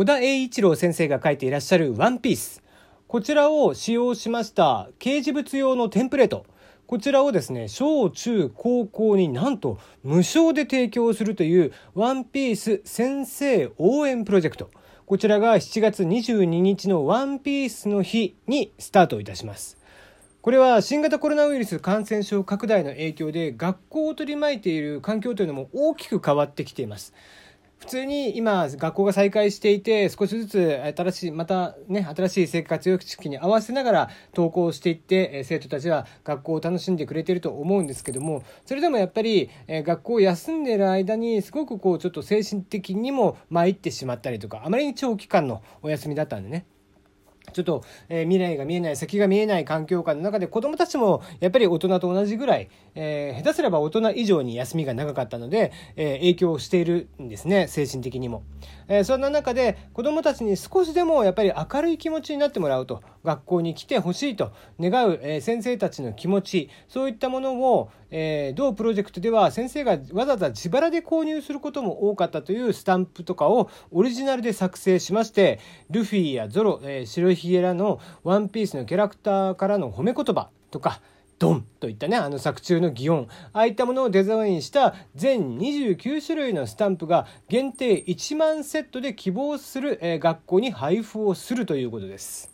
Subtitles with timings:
[0.00, 2.62] 小田栄一郎先生が書いていらっしゃるワンピース。
[3.06, 6.46] こちらを使用しました掲示物用のテンプレート。
[6.86, 14.70] こちらをですね、小中高校になんと無償で提供するというワンピース先生応援プロジェクト。
[15.04, 19.76] こちらが7月22日のワンピースの日にスタートいたします。
[20.40, 27.12] これは新型コロナウイルス感染症拡大の影響で学校を取り巻いている環境というのも大きく変わってきています。
[27.80, 46.66] 普通に今学校が再開していて少しずつ新しいまたね新しい生活様式に合わせながら登校していって生徒たちは学校を楽しんでくれてると思うんですけどもそれでもやっぱり学校を休んでる間にすごくこうちょっと精神的にも参ってしまったりとかあまりに長期間のお休みだったんでね。
[47.50, 58.42] ちょっと、えー、未来が見えない先が見えない環境下の中で子どもたちもやっぱり大人と同じぐらい、えー、下手すれば大人以上に休みが長かったので、えー、影響しているんですね精神的にも、
[58.88, 81.00] えそんな中で子どもたちに少しでもやっぱり明るい気持ちになってもらうと学校に来てほしいと願う、え先生たちの気持ちそういったものを、え同プロジェクトでは先生がわざわざ自腹で購入することも多かったというスタンプとかをオリジナルで作成しましてルフィやゾロ、え白ひげらのワンピースのキャラクターからの褒め言葉とか
[81.40, 92.52] ドンといったねあの作中の擬音ああいったものをデザインした全29種類のスタンプが限定1万セットで希望する、え学校に配布をするということです。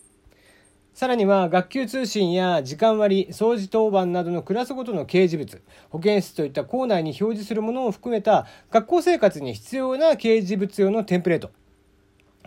[0.95, 11.51] さらには学級通信や時間割、掃除当番などのクラスごとの掲示物、保健室といった校内に表示するものを含めた学校生活に必要な掲示物用のテンプレート。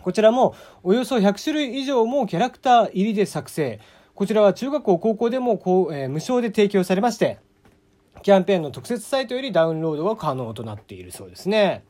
[0.02, 3.80] こちらもおよそ100種類以上もキャラクター入りで作成。
[4.14, 7.38] こちらは中学校、高校でもこう、えー、無償で提供されまして、
[8.22, 11.84] キャンペーンの特設サイトよりダウンロードが可能となっているそうですね。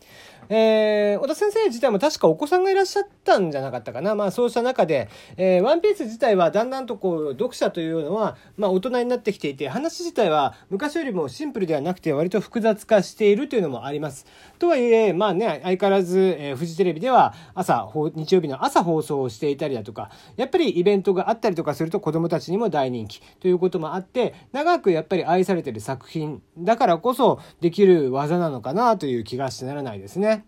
[0.53, 4.17] えー、小田先生自体も確かお子さんがいらっしゃったんじゃなかったかな。
[4.17, 14.27] まあそうした中で、えー、ワンピース自体はだんだんとこう、読者というのは、まあ大人になってきていて、話自体は昔よりもシンプルではなくて割と複雑化しているというのもあります。
[14.59, 30.40] とはいえ、まあね、相変わらず、えー、フジテレビでは朝、日曜日の朝放送をしていたりだとか、やっぱりイベントがあったりとかすると子供たちにも大人気ということもあって、長くやっぱり愛されてる作品だからこそできる技なのかなという気がしてならないですね。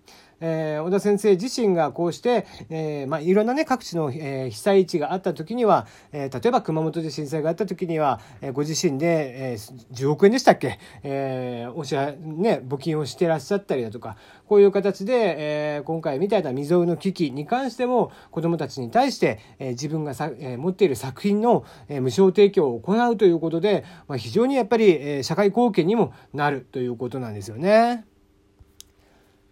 [0.45, 9.55] えー、小田先生自身がこうして、えー、まあ、いろんなね、各地の、えー、被災地があった時には、え例えば熊本で震災があった時には、えご自身で、え
[9.93, 14.17] 10億円でしたっけ、えお支払ね、募金をしてらっしゃったりだとか、
[14.49, 15.37] こういう形で、
[15.79, 28.07] え今回みたいな未曾有の危機に関しても、子供たちに対して、え自分がさ、え持っている作品の、え無償提供を行うということで、まあ、非常にやっぱり、え社会貢献にもなるということなんですよね。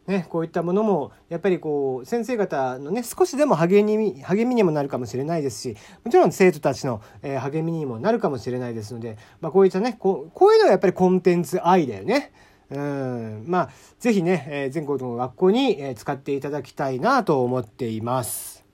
[0.06, 12.33] ね、こういったものもやっぱりこう先生方のね少しでも励み励みにもなるかもしれないですしもちろん生徒たちの、えー、励みにもなるかもしれないですので、まあ、こういったねこうこういうのはやっぱりコンテンツ愛だよね。
[12.71, 18.65] うんまあ是非ね、えー、全国の学校に、えー、使っていただきたいなと思っています。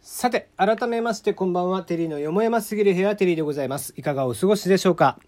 [0.00, 3.92] さて改めましてこんばんはテリーのよもやますぎる部屋テリーでございます。
[3.96, 5.18] いかがお過ごしでしょうか。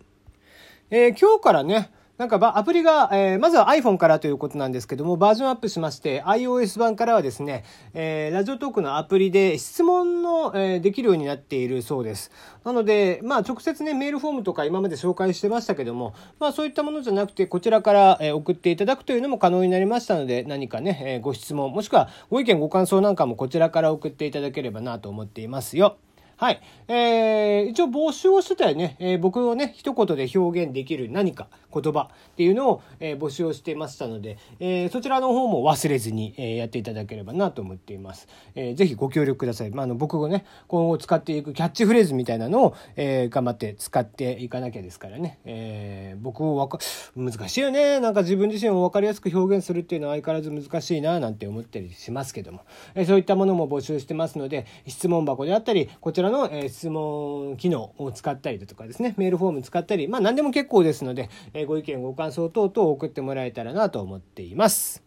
[0.91, 7.65] えー、今日からねなんかアプリが、えー、まずは iPhone からということなんですけども、バージョンアップしまして、iOS 版からはですね、
[7.95, 12.31] えー、ラジオトークのアプリで質問の、えー、できるようになっているそうです。
[12.63, 25.97] なので、まあ直接ね、メールフォームとか今まで紹介してましたけども、まあそういったものじゃなくて、こちらから、え、送っていただくというのも可能になりましたので、何かね、え、ご質問、もしくはご意見ご感想なんかもこちらから送っていただければなと思っていますよ。
[26.41, 26.61] はい。
[26.89, 28.97] えー、一応募集をしてたよね。
[28.99, 38.29] えー、僕をね、一言で表現できる何か、言葉っていうのを、え、募集をしてましたので、え、そちらの方も忘れずに、え、やっていただければなと思っています。
[38.55, 39.71] えー、ぜひご協力ください。
[39.71, 45.39] まあ、あの、僕がね、今後使っていくキャッチフレーズみたいなのを、え、頑張って使っていかなきゃですからね。
[45.45, 46.79] えー、僕をわか、
[47.17, 48.01] 難しいよね。
[48.01, 52.61] なんか自分自身を分かりやすく表現するっていうのは相変わらず難しいな、なんて思ったりしますけども、
[52.95, 61.29] え、そういったものも募集してますので、質問箱であったり、こちらの、え質問機能を使ったりだとかですね、メールフォーム使ったり、まあ何でも結構ですので、
[61.61, 65.03] えご意見ご感想等々送ってもらえたらなと思っています。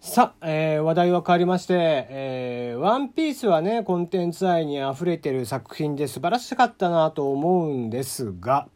[0.00, 8.68] さあ、えー、話題は変わりまして、えー、ワンピースはね、コンテンツ愛に溢れてる作品で素晴らしかったなと思うんですが、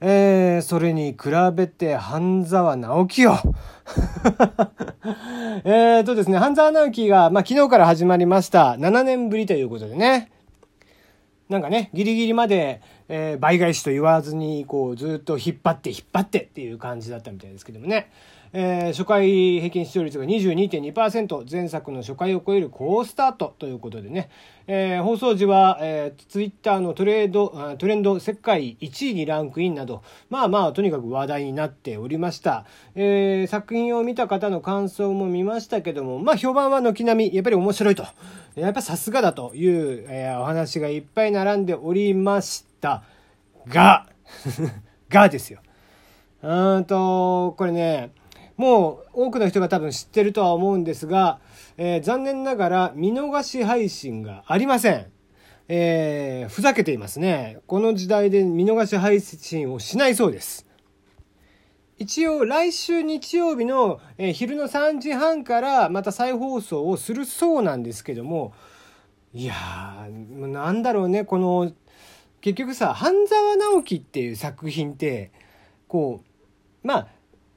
[0.00, 3.38] えー、それに比べて半沢直樹よ。
[5.64, 8.76] えっとですね、半沢直樹が、まあ、昨日から始まりました。
[8.78, 10.30] 7年ぶりということでね。
[11.48, 18.10] なんかね、ギリギリまで、えー、倍返しと言わずに、こう、ずっと引っ張って引っ張ってっていう感じだったみたいですけどもね。
[18.58, 24.30] えー、初回平均視聴率が22.2%前作の初回を超える好スタートということでね、
[24.66, 32.64] えー、放送時は、えー、ツイッターのトレードトレンド世界1位にランクインなどまあまあとにかく話題になっておりました、
[32.94, 38.06] えー、作品を見た方の感想も見ましたけどもまあ評判は軒並みやっぱり面白いと。
[38.54, 43.02] やっぱさすがだという、えー、お話がいっぱい並んでおりました。
[43.68, 44.06] が
[45.10, 45.60] がですよ。
[46.42, 48.12] うんとこれね
[48.56, 51.40] もう多くの人が多分知ってるとは思うんですが、
[51.76, 55.06] えー、残念ながら見逃し配信がありません。
[55.68, 57.58] えー、ふざけていますね。
[57.66, 60.66] この時代で見逃し配信をしないそうです。
[61.98, 68.52] 一応来週日曜日の、えー、昼の3時半からまた再放送をするそうなんですけども、
[69.32, 71.72] いやー、なんだろうね、この、
[72.40, 75.32] 結局さ、半沢直樹っていう作品って、
[75.88, 76.20] こ
[76.84, 77.08] う、まあ、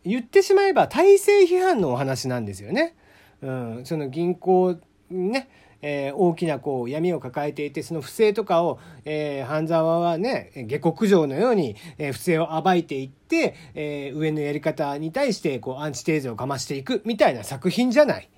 [0.05, 2.95] 言ってしまえば体制批判のお話なんですよね。
[3.41, 4.77] うん、その銀行
[5.09, 5.49] ね、
[5.81, 18.29] えー、大きなこう闇を抱えていてその不正とかを、えー、半沢はね下克上のように、えー、不正を暴いていって、えー、上のやり方に対してこうアンチテーゼをかましていくみたいな作品じゃない。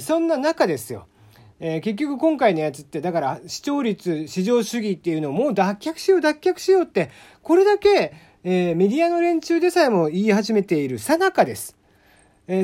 [0.00, 1.06] そんな中ですよ。
[1.60, 7.10] えー、結局今回のやつってだから視聴率至上主義っていうのをもう脱却しよう脱却しようって
[7.42, 8.12] これだけ
[8.44, 11.76] えー、メディアの連中でさえも言い始めているさなかです。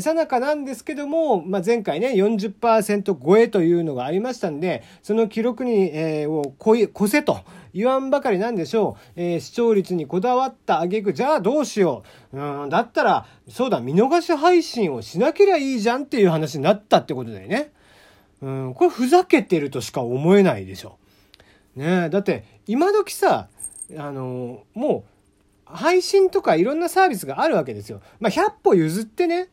[0.03, 7.41] さなかなんですけども、まあ、前回ね、40%超えというのがありましたんで、その記録に、えー、を超え、越せと
[7.73, 9.21] 言わんばかりなんでしょう。
[9.21, 12.05] えー、視聴率にこだわった挙句、じゃあどうしよ
[12.35, 12.39] う。
[12.39, 17.73] うん、だったら、そうだ、見逃し配信をしなけりゃいいじゃんっていう話になったってことだよね。
[18.43, 20.99] うん、これふざけてるとしか思えないでしょ。
[21.75, 23.49] ねだって、今時さ、
[23.97, 25.20] あのもう、
[25.75, 28.01] 配信とかいろんなサービスがあるわけですよ。
[28.19, 29.49] まあ、100歩譲ってね、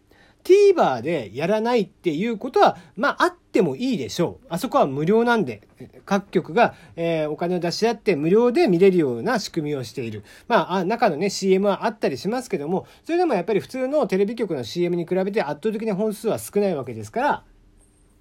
[0.48, 4.48] TVer でやらないっていうことは、まあ、あってもいいでしょう。
[4.50, 5.68] あそこは無料なんで、
[6.06, 10.24] 各局が、えー、お金を出し合って無料で見れるような仕組みをしている。
[10.48, 17.44] まあ、中のね、CM はあったりしますけども、それでもやっぱり普通のテレビ局の CM に比べて圧倒的に本数は少ないわけですから、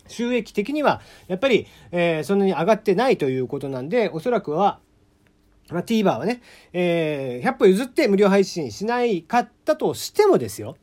[0.09, 4.81] 収益的にはやっぱり、えー、そんなに上がってないということなんで、おそらくは、
[5.71, 6.43] まあ、TVer はね、
[6.73, 10.77] えー、100歩譲って無料配信しないかったとしてもですよ。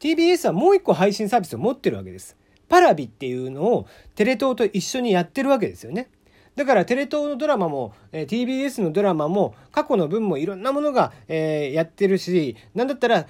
[0.00, 2.36] TBS はもう一個配信サービスを持ってるわけです。
[2.68, 6.10] パラビっていうのをテレ東と一緒にやってるわけですよね。
[6.56, 13.26] だからテレ東のドラマも、えー、TBS のドラマも過去の分もいろんなものが、えー、やってるし、なんだったら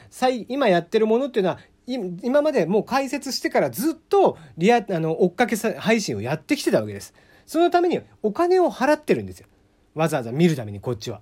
[0.49, 7.15] 今やってるものっていうのは今までもう解説してからずっとリアあの追っかけ配信をやってきてたわけです。
[7.47, 9.47] そのためにお金を払ってるんですよ。
[9.95, 11.21] わざわざ見るためにこっちは。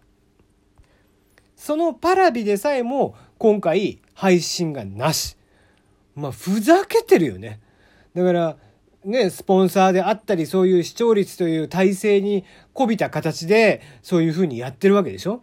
[1.56, 5.36] そのパラビでさえも今回配信がなし。
[6.14, 7.60] まあふざけてるよね。
[8.14, 8.56] だから
[9.04, 15.42] ね、スポンサーであったりそういう視聴率という体制にこびた形でそういうふうにやってるわけでしょ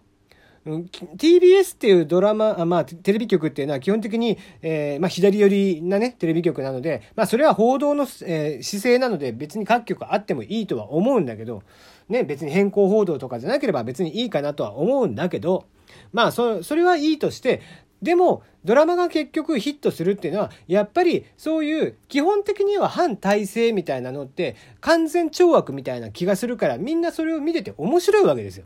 [0.65, 11.63] TBS っていうドラマ、まあ、テレビ局っていうのは基本的に、えー、まあ、左寄りなね、テレビ局なので、まあ、それは報道の、えー、姿勢なので別に各局あってもいいとは思うんだけど、
[12.07, 15.65] ね、別に変更報道とかじゃなければ別にいいかなとは思うんだけど、
[16.13, 17.61] まあ、そ、それはいいとして、
[18.01, 28.65] でも、ドラマが結局ヒットするっていうのは、やっぱりそういう基本的には反体制みたいなのって完全懲悪みたいな気がするから、みんなそれを見てて面白いわけですよ。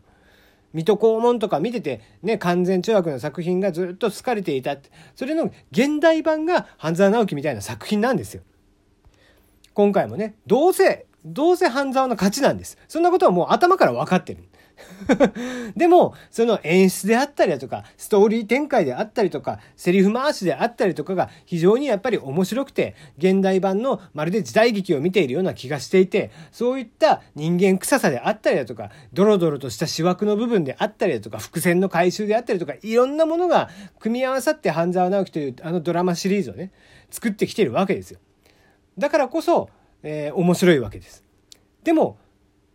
[0.78, 4.78] 水戸黄門とか見てて、ね、完全懲悪の作品がずっと好かれていた、
[5.16, 8.44] それの現代版が半沢直樹みたいな作品なんですよ。
[9.74, 12.78] 今回もね、どうせ、どうせ半沢の勝ちなんです。
[12.88, 14.44] そんなことはもう頭から分かってる。
[15.76, 33.70] でも、その演出であったりだとか、ストーリー展開であったりとか、セリフ回しであったりとかが非常にやっぱり面白くて、現代版のまるで時代劇を見ているような気がしていて、そういった人間臭さであったりだとか、ドロドロとした思惑の部分であったりだとか、伏線の回収であったりとか、いろんなものが
[34.00, 36.72] 組み合わさって半沢直樹というあのドラマシリーズをね、
[37.10, 38.20] 作ってきてるわけですよ。
[38.98, 39.70] だからこそ、
[40.04, 41.24] えー、面白いわけです。
[41.84, 42.18] でも、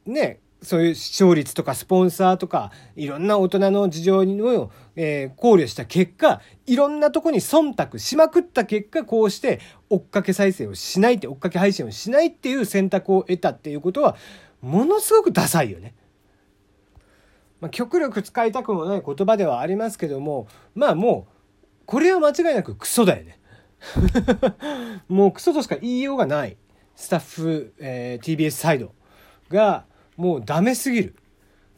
[0.07, 14.17] ね、そういう視聴率とかスポンサーとかいろんな大人の事情を、えー、考慮した結果いろんなとこに忖度しまくった結果こうして追っかけ再生をしないって追っかけ配信をしないっていう選択を得たっていうことは
[14.61, 15.95] ものすごくダサいよね。
[17.61, 23.39] まあ、極力使いたくもない言葉ではありますけどもまあもうこれは間違いなくクソだよね。
[25.09, 26.57] もうクソとしか言いようがない
[26.95, 28.95] スタッフ、えー、TBS サイド
[29.49, 29.87] が
[30.23, 31.17] もうダメすぎる。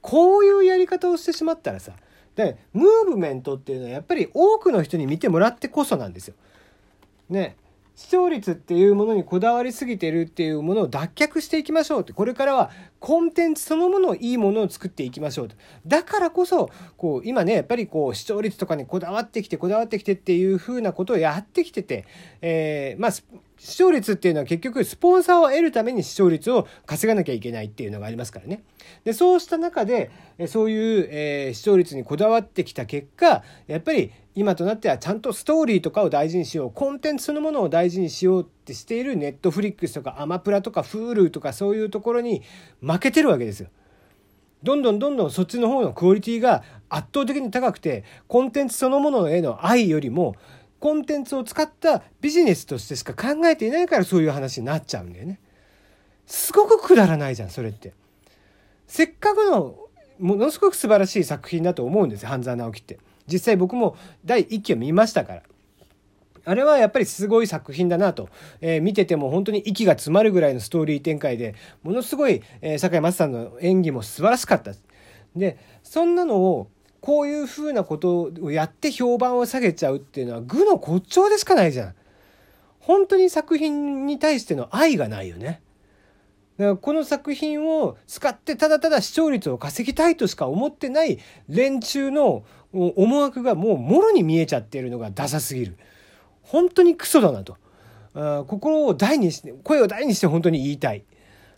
[0.03, 1.93] こういうやり方をしてしまったらさ、
[2.37, 6.35] でムーブメントっていうのはやっぱり多くの人に見てもらってこそなんですよ。
[7.31, 7.57] ね
[7.97, 12.71] 視聴率っていうものにこだわりすぎてるっていうものを脱却していきましょうってこれからは
[13.05, 15.57] コンテンツそのものをいいものを作っていきましょうと
[15.87, 22.07] だからこそこう今ねやっぱりこう視聴率とかにこだわってきてこだわってきてっていうふうなことをやってきてて、
[22.41, 28.63] えー、まあ視聴率っていうのは結局スポンサーを得るために視聴率を稼がなきゃいけないっていうのがありますからね。
[29.05, 30.11] でそうした中で
[30.47, 42.43] そういう、えー、視聴率にこだわってきた結果やっぱり今となってはちゃんとストーリーとかを大事にしようコンテンツそのものを大事にしようってしているネットフリックスとかアマプラとか Hulu とかそういうところに
[42.81, 43.69] 負けてるわけですよ。
[44.63, 50.37] どんどんどんどんそっちの方のクオリティが圧倒的に高くてコンテンツそのものへの愛よりも
[50.81, 55.39] コンテンツを使ったビジネスとしてしか考えていないからそういう話になっちゃうんだよね。
[56.27, 57.93] すごくくだらないじゃんそれって。
[58.87, 59.77] せっかくの
[60.19, 62.99] ものすごく素晴らしい作品だと思うんです半沢直樹って。
[63.27, 65.43] 実際僕も第1期を見ましたから。
[66.45, 68.29] あれはやっぱりすごい作品だなと、
[68.61, 74.73] えー、見てても本当に息が詰まるぐらいのストーリー展開でものすごい、えー、堺雅さんの演技も素晴らしかった
[75.37, 76.71] でそんなのを
[77.01, 81.95] こういうふうなことをやって評判を下げちゃうっていうのは愚の骨頂でしかないじゃん。
[82.79, 85.61] 本当に作品に対しての愛がないよね。
[86.57, 95.77] だからこの作品を使ってただただ視聴率を稼ぎたいとしか思ってない連中の思惑がもうもろに見えちゃってるのがダサすぎる。
[96.45, 97.57] 本当にクソだなと。
[98.47, 101.05] 心を大にして、声を大にして本当に言いたい。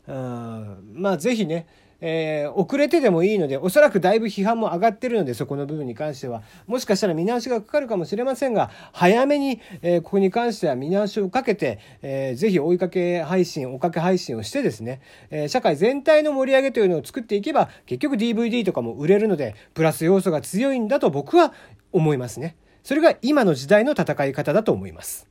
[0.08, 1.66] あまあぜひね、
[2.00, 15.00] えー、遅れてでもいいのでおそらくだいぶ批判も上がってるのでそこの部分に関してはもしかしたら見直しがかかるかもしれませんが早めに、えー、ここに関しては見直しをかけて、えー、ぜひ追いかけ配信追かけ配信をしてですね、
[15.30, 21.52] えー、社会全体の盛り上げというのを作っていけば結局 DVD とかも売れるのでプラス要素が強いんだと僕は
[21.92, 22.56] 思いますね。
[22.86, 25.26] それが今の時代の戦い方だと思います。